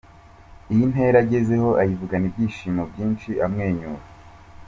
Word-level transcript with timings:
Iyi 0.71 0.83
ntera 0.91 1.17
agezeho 1.23 1.69
ayivugana 1.81 2.25
ibyishimo 2.29 2.81
byinshi 2.91 3.29
amwenyura. 3.45 4.03